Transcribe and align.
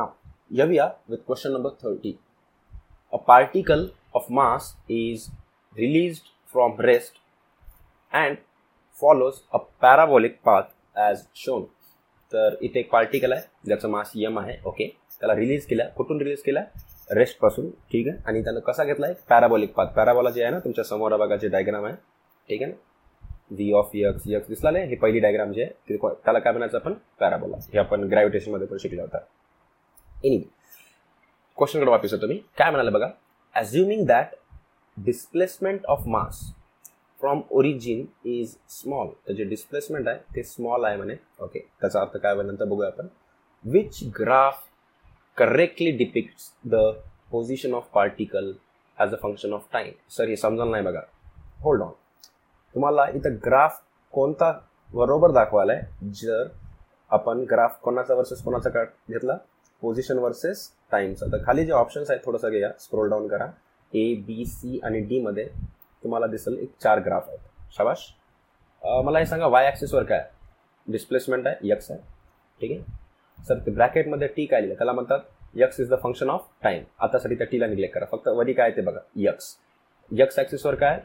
Now, 0.00 0.08
here 0.50 0.66
we 0.66 0.78
are 0.78 0.92
with 1.08 1.26
question 1.26 1.52
number 1.52 1.70
30. 1.70 2.18
A 3.12 3.18
particle 3.18 3.82
of 4.14 4.28
mass 4.30 4.74
is 4.88 5.30
released 5.76 6.30
from 6.52 6.76
rest 6.78 7.18
and 8.12 8.38
follows 8.96 9.42
a 9.52 9.60
parabolic 9.84 10.42
path 10.48 10.70
as 11.08 11.26
shown. 11.42 11.66
तर 12.32 12.56
इथे 12.62 12.78
एक 12.80 12.90
particle 12.90 13.32
आहे 13.32 13.42
ज्याचं 13.66 13.88
mass 13.90 14.12
M 14.16 14.38
आहे 14.38 14.56
okay 14.66 14.86
त्याला 15.20 15.34
release 15.36 15.66
केला 15.66 15.84
कुठून 15.96 16.20
रिलीज 16.20 16.42
केला? 16.42 16.60
रेस्टपासून 17.10 17.70
ठीक 17.92 18.08
आहे? 18.08 18.16
आणि 18.26 18.42
त्यानं 18.44 18.60
कसा 18.66 18.84
घेतला 18.84 19.08
एक? 19.08 19.16
पॅराबॉलिक 19.28 19.72
पाथ 19.74 19.86
पॅराबॉला 19.96 20.30
जे 20.30 20.42
आहे 20.42 20.52
ना 20.52 20.58
तुमच्यासमोर 20.64 21.16
बघा 21.16 21.36
जे 21.36 21.48
डायग्राम 21.48 21.84
आहे 21.86 21.94
ठीक 22.48 22.62
आहे 22.62 22.70
ना? 22.70 22.76
व्ही 23.50 23.72
ऑफ 23.78 23.90
यक्स 23.94 24.22
यक्स 24.26 24.48
दिसला 24.48 24.70
नाही 24.70 24.96
पहिली 24.96 25.20
डायग्राम 25.20 25.52
जे 25.52 25.62
आहे 25.62 25.96
त्याला 25.96 26.38
काय 26.38 26.52
म्हणायचं 26.52 26.78
आपण? 26.78 26.94
पॅराबोला 27.20 27.56
हे 27.72 27.78
आपण 27.78 28.04
ग्रॅव्हिटेशनमध्ये 28.10 28.66
पण 28.66 28.76
शिकला 28.82 29.02
होता. 29.02 29.18
एनिवे 30.24 30.44
क्वेश्चनकडे 31.58 31.90
वापस 31.90 32.12
येतो 32.12 32.26
मी 32.26 32.36
काय 32.58 32.70
म्हणाले 32.70 32.90
बघा? 32.90 33.08
Assuming 33.54 34.04
that 34.06 34.34
displacement 34.96 35.86
of 35.88 36.06
mass 36.06 36.40
from 37.20 37.40
origin 37.50 38.04
is 38.30 38.54
small 38.70 39.08
तर 39.28 39.32
जे 39.34 39.44
डिस्प्लेसमेंट 39.44 40.08
आहे 40.08 40.18
ते 40.36 40.42
स्मॉल 40.42 40.84
आहे 40.84 40.96
म्हणे. 40.96 41.14
ओके 41.40 41.58
त्याचा 41.80 42.00
अर्थ 42.00 42.16
काय 42.16 42.42
नंतर 42.42 42.64
बघूया 42.64 42.88
आपण. 42.88 43.06
Which 43.64 44.00
graph 44.18 44.62
correctly 45.38 45.90
depicts 45.96 46.52
the 46.64 46.74
position 47.30 47.74
of 47.74 47.88
particle 47.94 48.52
as 48.98 49.14
a 49.14 49.16
function 49.22 49.52
of 49.52 49.66
time 49.72 49.92
sir 50.10 50.28
हे 50.28 50.36
समजलं 50.36 50.70
नाही 50.70 50.84
बघा. 50.84 51.00
होल्ड 51.62 51.82
ऑन 51.82 51.92
तुम्हाला 52.74 53.06
इथं 53.14 53.36
ग्राफ 53.44 53.80
कोणता 54.14 54.52
बरोबर 54.90 55.30
दाखवायला 55.32 55.72
आहे 55.72 56.10
जर 56.14 56.48
आपण 57.10 57.44
ग्राफ 57.50 57.78
कोणाचा 57.82 58.14
वर्सेस 58.14 58.42
कोणाचा 58.44 58.70
का 58.70 58.84
घेतला? 58.84 59.36
पोझिशन 59.82 60.18
वर्सेस 60.18 60.70
टाइम्स 60.92 61.22
तर 61.22 61.44
खाली 61.46 61.64
जे 61.64 61.72
ऑप्शन्स 61.72 62.10
आहेत 62.10 62.20
थोडंसं 62.24 62.50
घ्या. 62.50 62.70
स्क्रोल 62.78 63.10
डाऊन 63.10 63.28
करा. 63.28 63.46
ए 63.92 64.14
बी 64.26 64.44
सी 64.46 64.80
आणि 64.84 65.00
डी 65.00 65.20
मध्ये 65.22 65.44
तुम्हाला 66.02 66.26
दिसेल 66.26 66.58
एक 66.58 66.70
चार 66.82 67.00
ग्राफ 67.04 67.28
आहेत. 67.28 67.38
शाबाश. 67.76 68.06
मला 69.04 69.18
हे 69.18 69.26
सांगा 69.26 69.46
वाय 69.46 69.66
ॲक्सिसवर 69.66 70.04
काय? 70.04 70.24
डिस्प्लेसमेंट 70.86 71.46
आहे 71.46 71.68
यक्स 71.68 71.90
आहे. 71.90 72.00
ठीक 72.60 72.70
आहे? 72.70 72.80
सर 73.38 73.58
ते 73.66 73.70
ब्रॅकेटमध्ये 73.70 74.28
टी 74.28 74.46
काय 74.46 74.60
लिहिलं? 74.60 74.78
त्याला 74.78 74.92
म्हणतात 74.92 75.20
x 75.56 75.80
is 75.80 75.90
the 75.90 75.94
function 76.02 76.30
of 76.30 76.46
time 76.62 76.82
आतासाठी 77.00 77.34
त्या 77.34 77.46
टीला 77.50 77.66
निग्लेक्ट 77.66 77.94
करा. 77.94 78.06
फक्त 78.12 78.28
वरी 78.28 78.52
काय 78.52 78.68
आहे 78.68 78.76
ते 78.76 78.82
बघा. 78.82 79.00
यक्स 79.16 79.56
यक्स 80.10 80.38
ॲक्सिसवर 80.38 80.74
काय? 80.74 80.98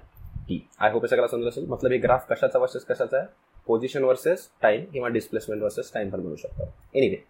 टी 0.47 0.59
आय 0.79 0.91
होप 0.91 1.03
हे 1.03 1.07
सगळ्याला 1.07 1.27
समजलं 1.27 1.49
असेल. 1.49 1.65
मतलब 1.69 1.91
हे 1.91 1.97
ग्राफ 1.97 2.27
कशाचा 2.29 2.59
वर्सेस 2.59 2.85
कशाचा 2.85 3.17
आहे? 3.17 3.27
पोझिशन 3.67 4.03
वर्सेस 4.03 4.49
टाईम 4.61 4.83
किंवा 4.91 5.07
डिस्प्लेसमेंट 5.09 5.61
वर्सेस 5.63 5.91
टाईम 5.93 6.09
पण 6.09 6.21
बनवू 6.21 6.35
शकतो. 6.35 6.71
एनिवे 6.93 7.23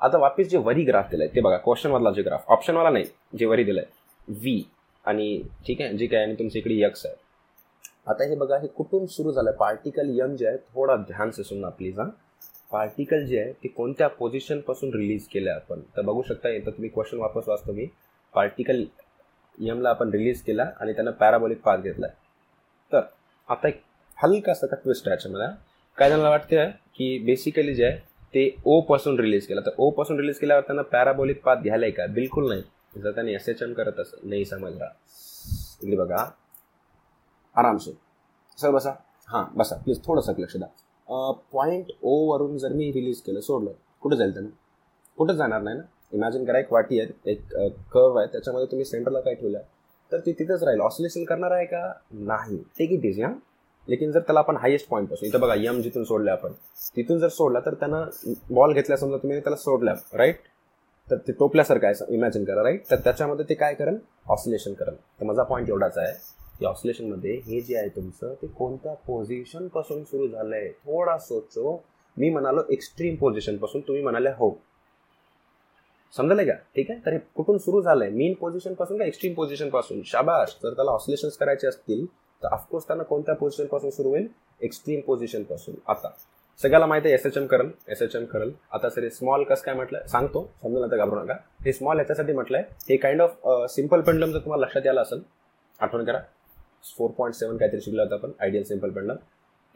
आता 0.00 0.18
वापिस 0.18 0.48
जे 0.48 0.58
वरी 0.58 0.84
ग्राफ 0.84 1.10
दिलाय 1.10 1.28
ते 1.28 1.40
बघा 1.40 1.56
क्वेश्चन 1.58 1.90
मधला 1.90 2.10
जे 2.16 2.22
ग्राफ 2.22 2.50
ऑप्शनवाला 2.50 2.90
नाही 2.90 3.04
जे 3.38 3.46
वरी 3.46 3.64
दिलंय 3.64 3.84
व्ही 4.28 4.62
आणि 5.04 5.42
ठीक 5.66 5.80
आहे 5.82 5.96
जे 5.98 6.06
काय 6.06 6.22
आणि 6.22 6.34
तुमच्या 6.38 6.58
इकडे 6.60 6.74
यक्स 6.74 7.04
आहे. 7.06 7.14
आता 8.06 8.24
हे 8.28 8.34
बघा 8.36 8.56
हे 8.58 8.66
कुठून 8.76 9.06
सुरू 9.06 9.32
झालं 9.32 9.50
पार्टिकल 9.58 10.10
यम 10.18 10.34
जे 10.36 10.46
आहे 10.46 10.56
थोडा 10.74 10.96
ध्यान 11.08 11.30
से 11.30 11.42
सुनना 11.44 11.68
प्लीज 11.68 11.98
हां. 11.98 12.08
पार्टिकल 12.72 13.24
जे 13.26 13.40
आहे 13.40 13.52
ते 13.62 13.68
कोणत्या 13.68 14.08
पोझिशनपासून 14.08 14.90
रिलीज 14.94 15.26
केलं 15.28 15.50
आपण? 15.50 15.80
तर 15.96 16.02
बघू 16.02 16.22
शकता 16.28 16.48
येतं 16.48 16.70
तुम्ही 16.70 16.88
क्वेश्चन 16.90 17.18
वापस 17.18 17.48
वाचतो 17.48 17.72
मी. 17.72 17.86
पार्टिकल 18.34 18.84
यमला 19.58 19.90
आपण 19.90 20.10
रिलीज 20.10 20.42
केला 20.42 20.70
आणि 20.80 20.92
त्यांना 20.92 21.10
पॅराबॉलिक 21.10 21.60
पाथ 21.62 21.78
घेतलाय. 21.78 22.10
तर 22.92 23.00
आता 23.48 23.68
एक 23.68 23.80
हलकासा 24.18 24.66
का 24.66 24.76
ट्विस्ट 24.76 25.08
आहे 25.08 25.14
याच्यामध्ये 25.14 25.48
काय 25.98 26.08
त्यांना 26.08 26.28
वाटतं 26.28 26.70
की 26.94 27.18
बेसिकली 27.26 27.74
जे 27.74 27.84
आहे 27.84 27.98
ते 28.34 28.48
ओ 28.64 28.80
पासून 28.80 29.18
रिलीज 29.20 29.46
केलं. 29.46 29.60
तर 29.60 29.70
ओ 29.78 29.90
पासून 29.90 30.18
रिलीज 30.20 30.38
केल्यावर 30.38 30.62
त्यांना 30.62 30.82
पॅराबोलिक 30.82 31.42
पाथ 31.42 31.62
घ्यायलाय 31.62 31.90
का? 31.90 32.06
बिलकुल 32.06 32.48
नाही. 32.48 32.62
जर 33.02 33.10
त्यांनी 33.10 33.34
एस 33.34 33.48
एच 33.48 33.62
एम 33.62 33.72
करत 33.72 34.00
असं. 34.00 34.28
नाही 34.28 34.44
समजला. 34.44 34.88
इकडे 35.82 35.96
बघा. 35.96 36.24
आरामशीर. 37.56 37.94
सर 38.58 38.70
बसा. 38.70 38.90
हां 39.28 39.44
बसा. 39.56 39.76
प्लीज 39.76 40.04
थोडंसं 40.04 40.40
लक्ष 40.40 40.56
द्या. 40.56 40.68
पॉईंट 41.52 41.92
ओ 42.02 42.14
वरून 42.32 42.56
जर 42.58 42.72
मी 42.72 42.90
रिलीज 42.92 43.20
केलं 43.20 43.40
सोडलं 43.40 43.72
कुठं 44.02 44.16
जाईल 44.16 44.32
त्यांना? 44.32 44.50
कुठं 45.18 45.34
जाणार 45.36 45.62
नाही 45.62 45.76
ना? 45.76 45.82
इमॅजिन 46.12 46.44
करा 46.44 46.58
एक 46.58 46.72
वाटी 46.72 47.00
आहे 47.00 47.30
एक 47.30 47.40
कर्व 47.92 48.18
आहे. 48.18 48.26
त्याच्यामध्ये 48.32 48.66
तुम्ही 48.70 48.84
सेंटरला 48.84 49.20
काय 49.20 49.34
ठेवलं? 49.34 49.60
तर 50.12 50.20
ती 50.26 50.32
तिथंच 50.32 50.62
राहील. 50.62 50.80
ऑसिलेशन 50.80 51.24
करणार 51.24 51.50
आहे 51.50 51.64
का? 51.66 51.92
नाही. 52.12 52.56
टेक 52.78 52.92
इट 52.92 53.04
इज 53.04 53.20
हां. 53.22 53.32
लेकिन 53.88 54.12
जर 54.12 54.20
त्याला 54.20 54.40
आपण 54.40 54.56
हायेस्ट 54.56 54.88
पॉईंटपासून 54.88 55.28
इथं 55.28 55.40
बघा 55.40 55.54
यम 55.54 55.80
जिथून 55.80 56.04
सोडलं 56.04 56.30
आपण 56.30 56.52
तिथून 56.96 57.18
जर 57.18 57.28
सोडला 57.28 57.60
तर 57.60 57.74
त्यानं 57.74 58.08
बॉल 58.50 58.72
घेतला 58.72 58.96
समजा 58.96 59.16
तुम्ही 59.16 59.40
त्याला 59.40 59.56
सोडला 59.56 59.94
राईट 60.12 60.40
तर 61.08 61.16
ते 61.16 61.32
टोपल्यासारखं 61.32 61.86
आहे 61.86 62.14
इमॅजिन 62.14 62.44
करा 62.44 62.62
राईट 62.62 62.90
तर 62.90 62.96
त्याच्यामध्ये 63.04 63.44
ते 63.48 63.54
काय 63.54 63.74
करेल? 63.74 63.96
ऑसिलेशन 64.26 64.72
करेल. 64.72 64.94
तर 64.94 65.24
माझा 65.24 65.42
पॉईंट 65.42 65.68
एवढाच 65.68 65.98
आहे 65.98 66.12
की 66.58 66.66
ऑसिलेशनमध्ये 66.66 67.34
हे 67.46 67.60
जे 67.60 67.76
आहे 67.76 67.88
तुमचं 67.88 68.34
ते 68.42 68.46
कोणत्या 68.48 68.92
पोझिशनपासून 69.06 70.02
सुरू 70.04 70.28
झालं 70.28 70.54
आहे 70.56 70.68
थोडा 70.70 71.16
सोचो. 71.18 71.76
मी 72.16 72.30
म्हणालो 72.30 72.62
एक्स्ट्रीम 72.70 73.16
पोझिशनपासून 73.16 73.80
तुम्ही 73.80 74.02
म्हणाले 74.02 74.28
हो. 74.28 74.50
समजलं 76.14 76.44
का? 76.44 76.52
ठीक 76.76 76.90
आहे? 76.90 77.00
तर 77.06 77.12
हे 77.12 77.18
कुठून 77.36 77.58
सुरू 77.58 77.80
झालंय? 77.82 78.10
मेन 78.10 78.34
पोझिशनपासून 78.34 78.98
का 78.98 79.04
एक्स्ट्रीम 79.04 79.34
पोझिशनपासून 79.34 80.02
शाबाश 80.06 80.56
जर 80.62 80.74
त्याला 80.74 80.90
ऑसिलेशन 80.90 81.28
करायचे 81.40 81.66
असतील 81.66 82.04
तर 82.42 82.48
ऑफकोर्स 82.52 82.86
त्यांना 82.86 83.04
कोणत्या 83.04 83.34
पोझिशनपासून 83.34 83.90
सुरू 83.90 84.08
होईल? 84.08 84.26
एक्स्ट्रीम 84.60 85.00
पोझिशनपासून 85.06 85.74
आता 85.88 86.10
सगळ्याला 86.60 86.86
माहिती 86.86 87.08
आहे 87.08 87.14
एस 87.14 87.26
एच 87.26 87.36
एम 87.36 87.46
करल 87.46 87.68
एस 87.88 88.02
एच 88.02 88.14
एम 88.16 88.24
करल 88.24 88.50
आता 88.72 88.88
सर 88.90 89.02
हे 89.02 89.10
स्मॉल 89.10 89.44
कसं 89.44 89.64
काय 89.64 89.74
म्हटलं? 89.74 90.06
सांगतो 90.06 90.48
समजून 90.62 90.84
आता 90.84 90.96
घाबरू 90.96 91.20
नका. 91.22 91.34
हे 91.64 91.72
स्मॉल 91.72 91.96
ह्याच्यासाठी 91.96 92.32
म्हटलंय 92.32 92.62
हे 92.88 92.96
काइंड 92.96 93.22
ऑफ 93.22 93.46
सिंपल 93.70 94.00
पेंडलम 94.00 94.32
जर 94.32 94.38
तुम्हाला 94.38 94.64
लक्षात 94.64 94.86
यायला 94.86 95.00
असेल 95.00 95.20
आठवण 95.80 96.04
करा. 96.04 96.20
फोर 96.96 97.10
पॉईंट 97.18 97.34
सेवन 97.34 97.56
काहीतरी 97.56 97.80
शिकलं 97.80 98.02
होतं 98.02 98.14
आपण 98.14 98.30
ideal 98.40 98.64
simple 98.64 98.90
pendulum 98.90 99.16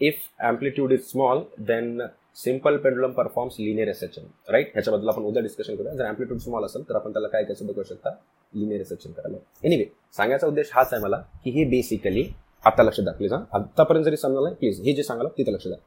if 0.01 0.21
amplitude 0.41 0.93
is 0.93 1.01
small 1.11 1.43
then 1.67 2.03
simple 2.37 2.77
pendulum 2.77 3.13
performs 3.13 3.57
linear 3.59 3.89
S 3.89 4.03
right 4.51 4.71
ह्याच्याबद्दल 4.73 5.09
आपण 5.09 5.23
उद्या 5.23 5.43
डिस्कशन 5.43 5.77
करूया. 5.77 5.95
जर 5.95 6.05
अँप्लिट्यूड 6.05 6.39
स्मॉल 6.41 6.65
असेल 6.65 6.89
तर 6.89 6.97
आपण 6.97 7.13
त्याला 7.13 7.29
काय 7.29 7.45
कसं 7.45 7.67
बघू 7.67 7.83
शकता? 7.83 8.11
लिनियर 8.53 8.79
रिसेप्शन 8.79 9.13
करायला. 9.13 9.39
एनिवे 9.65 9.85
सांगायचा 10.17 10.47
उद्देश 10.47 10.71
हाच 10.75 10.93
आहे 10.93 11.03
मला 11.03 11.17
की 11.45 11.51
हे 11.51 11.65
बेसिकली 11.71 12.23
आता 12.65 12.83
लक्ष 12.83 13.01
द्या 13.01 13.13
प्लीज 13.13 13.33
हां. 13.33 13.43
आत्तापर्यंत 13.53 14.05
जरी 14.05 14.17
समजा 14.17 14.41
नाही 14.41 14.55
प्लीज 14.55 14.81
हे 14.81 14.93
जे 14.93 15.03
सांगाल 15.03 15.27
तिथं 15.39 15.53
लक्ष 15.53 15.67
द्या. 15.67 15.79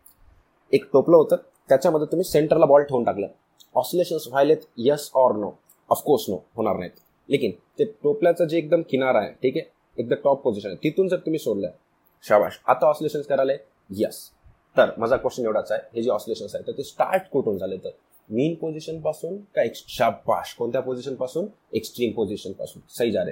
एक 0.74 0.86
टोपलं 0.94 1.18
होतं 1.18 1.36
त्याच्यामध्ये 1.69 2.08
तुम्ही 2.08 2.24
सेंटरला 2.24 2.66
बॉल 2.66 2.84
ठेवून 2.84 3.03
टाकलं. 3.03 3.28
Oscillations 3.75 4.28
व्हायलेत 4.28 4.66
yes 4.78 5.09
or 5.16 5.35
no 5.35 5.52
of course 5.90 6.25
no 6.30 6.35
होणार 6.56 6.78
नाहीत. 6.78 7.00
लेकिन 7.30 7.52
ते 7.80 7.85
टोपल्याचं 8.03 8.46
जे 8.46 8.58
एकदम 8.58 8.81
किनारा 8.81 9.19
आहे 9.19 9.31
ठीक 9.44 9.58
आहे? 9.58 9.66
एकदम 9.97 10.16
टॉप 10.24 10.41
पोझिशन 10.44 10.69
आहे. 10.69 10.78
तिथून 10.84 11.08
जर 11.08 11.18
तुम्ही 11.18 11.40
सोडलं 11.40 11.72
शाबाश. 12.24 12.59
आता 12.68 12.88
ऑसिलेशन्स 12.88 13.25
करायला? 13.25 13.53
यस 13.90 14.30
तर 14.78 14.91
माझा 14.97 15.18
क्वेश्चन 15.18 15.44
एवढाच 15.44 15.72
आहे. 15.72 15.81
हे 15.96 16.02
जे 16.02 16.09
ऑसिलेशन्स 16.09 16.56
आहे 16.56 16.68
तर 16.68 16.78
ते 16.78 16.84
स्टार्ट 16.84 17.30
कुठून 17.31 17.58
झाले? 17.58 17.78
तर 17.78 17.90
मेन 18.30 18.56
पोझिशनपासून 18.56 19.38
का 19.56 19.64
एक्स 19.64 19.84
शाबाश? 19.88 20.53
कोणत्या 20.53 20.81
पोझिशनपासून? 20.81 21.47
एक्स्ट्रीम 21.74 22.12
पोझिशनपासून. 22.12 22.81
सही 22.90 23.12
जा 23.12 23.24
रे 23.24 23.31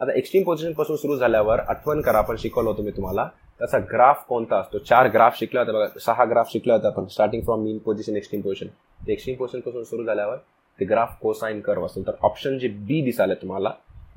आता 0.00 0.12
एक्स्ट्रीम 0.16 0.44
पोझिशनपासून 0.44 0.96
सुरू 0.96 1.16
झाल्यावर 1.16 1.58
आठवण 1.58 2.00
करा 2.00 2.18
आपण 2.18 2.36
शिकवलं 2.38 2.68
होतं 2.70 2.82
मी 2.84 2.90
तुम्हाला. 2.96 3.28
त्याचा 3.58 3.78
ग्राफ 3.92 4.24
कोणता 4.28 4.56
असतो? 4.56 4.78
चार 4.78 5.08
ग्राफ 5.12 5.38
शिकला 5.38 5.60
होता 5.60 5.72
बघा. 5.72 5.86
सहा 6.00 6.24
ग्राफ 6.24 6.50
शिकला 6.52 6.74
होता 6.74 6.88
आपण 6.88 7.06
starting 7.12 7.42
from 7.44 7.62
mean 7.64 7.78
position 7.84 8.16
extreme 8.16 8.42
position 8.42 8.66
ते 9.06 9.12
एक्स्ट्रीम 9.12 9.36
पोझिशनपासून 9.36 9.84
सुरू 9.84 10.04
झाल्यावर 10.04 10.36
ते 10.78 10.84
ग्राफ 10.84 11.16
कोसाईन 11.22 11.60
कर्व 11.60 11.86
असतो 11.86 12.02
तर 12.06 12.16
ऑप्शन 12.24 12.58
जे 12.58 12.68
बी 12.68 13.00
दिसाले 13.04 13.34
तुम्हाला 13.34 13.70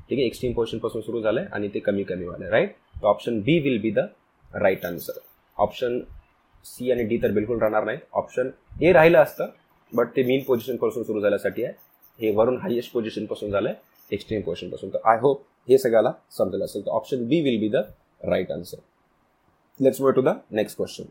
ठीक 0.08 0.18
आहे 0.18 0.26
एक्स्ट्रीम 0.26 0.52
पोझिशनपासून 0.52 1.02
सुरू 1.02 1.20
झालं 1.20 1.44
आणि 1.52 1.68
ते 1.74 1.78
कमी 1.78 2.02
कमी 2.02 2.26
वाले 2.26 2.50
राईट 2.50 2.74
तर 2.96 3.06
option 3.06 3.40
B 3.40 3.58
will 3.60 3.80
be 3.82 3.90
the 3.90 4.06
right 4.54 4.84
answer 4.86 5.18
option 5.58 5.98
C 6.64 6.90
आणि 6.92 7.04
डी 7.04 7.16
तर 7.22 7.30
बिलकुल 7.32 7.58
राहणार 7.60 7.84
नाही 7.84 7.98
ऑप्शन 8.12 8.50
ए 8.82 8.92
राहिलं 8.92 9.18
असतं 9.18 9.46
बट 9.92 10.16
ते 10.16 10.22
मेन 10.24 10.42
पोझिशनपासून 10.46 11.02
सुरू 11.02 11.20
झाल्यासाठी 11.20 11.64
आहे. 11.64 11.72
हे 12.18 12.30
वरून 12.36 12.58
हायेस्ट 12.62 12.92
पोझिशनपासून 12.92 13.54
आहे 13.56 13.74
एक्स्ट्रीम 14.10 14.40
पोझिशनपासून. 14.42 14.90
तर 14.90 15.08
आय 15.10 15.18
होप 15.20 15.42
हे 15.68 15.78
सगळ्याला 15.78 16.12
समजलं 16.30 16.64
असेल. 16.64 16.86
तर 16.86 16.90
option 16.90 17.26
B 17.28 17.40
will 17.40 17.58
be 17.60 17.68
the 17.68 17.82
right 18.28 18.52
answer 18.52 18.78
let's 19.80 20.00
go 20.00 20.10
to 20.10 20.22
the 20.22 20.28
next 20.50 20.76
question 20.76 21.04